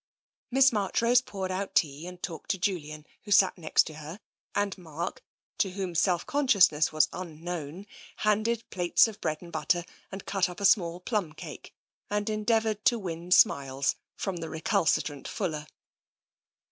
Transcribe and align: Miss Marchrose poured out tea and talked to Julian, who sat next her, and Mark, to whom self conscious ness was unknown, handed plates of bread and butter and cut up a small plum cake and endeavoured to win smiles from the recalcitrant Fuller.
Miss 0.49 0.71
Marchrose 0.73 1.21
poured 1.21 1.51
out 1.51 1.75
tea 1.75 2.07
and 2.07 2.23
talked 2.23 2.49
to 2.49 2.57
Julian, 2.57 3.05
who 3.21 3.29
sat 3.29 3.55
next 3.55 3.87
her, 3.89 4.19
and 4.55 4.75
Mark, 4.75 5.23
to 5.59 5.73
whom 5.73 5.93
self 5.93 6.25
conscious 6.25 6.71
ness 6.71 6.91
was 6.91 7.07
unknown, 7.13 7.85
handed 8.15 8.67
plates 8.71 9.07
of 9.07 9.21
bread 9.21 9.43
and 9.43 9.51
butter 9.51 9.85
and 10.11 10.25
cut 10.25 10.49
up 10.49 10.59
a 10.59 10.65
small 10.65 11.01
plum 11.01 11.33
cake 11.33 11.75
and 12.09 12.31
endeavoured 12.31 12.83
to 12.85 12.97
win 12.97 13.29
smiles 13.29 13.95
from 14.15 14.37
the 14.37 14.49
recalcitrant 14.49 15.27
Fuller. 15.27 15.67